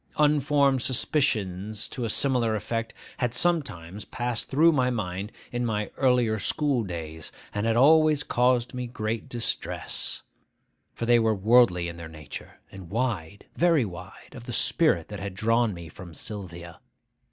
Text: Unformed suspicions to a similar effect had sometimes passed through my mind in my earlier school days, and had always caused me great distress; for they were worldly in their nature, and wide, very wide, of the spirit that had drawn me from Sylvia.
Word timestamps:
Unformed 0.17 0.81
suspicions 0.81 1.87
to 1.87 2.03
a 2.05 2.09
similar 2.09 2.55
effect 2.55 2.91
had 3.17 3.35
sometimes 3.35 4.03
passed 4.03 4.49
through 4.49 4.71
my 4.71 4.89
mind 4.89 5.31
in 5.51 5.63
my 5.63 5.91
earlier 5.95 6.39
school 6.39 6.81
days, 6.83 7.31
and 7.53 7.67
had 7.67 7.75
always 7.75 8.23
caused 8.23 8.73
me 8.73 8.87
great 8.87 9.29
distress; 9.29 10.23
for 10.95 11.05
they 11.05 11.19
were 11.19 11.35
worldly 11.35 11.87
in 11.87 11.97
their 11.97 12.09
nature, 12.09 12.57
and 12.71 12.89
wide, 12.89 13.45
very 13.55 13.85
wide, 13.85 14.29
of 14.33 14.47
the 14.47 14.53
spirit 14.53 15.07
that 15.09 15.19
had 15.19 15.35
drawn 15.35 15.71
me 15.71 15.87
from 15.87 16.15
Sylvia. 16.15 16.79